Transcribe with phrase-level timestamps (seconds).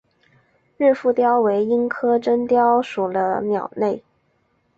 [0.77, 4.03] 白腹隼雕为鹰科真雕属的鸟类。